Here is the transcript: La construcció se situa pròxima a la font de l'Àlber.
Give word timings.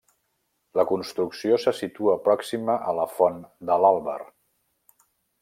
La 0.79 0.85
construcció 0.91 1.59
se 1.65 1.73
situa 1.81 2.15
pròxima 2.29 2.79
a 2.93 2.97
la 3.01 3.07
font 3.19 3.39
de 3.71 3.79
l'Àlber. 3.85 4.19